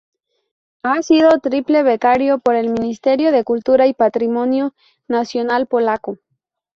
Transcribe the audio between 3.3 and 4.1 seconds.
de Cultura y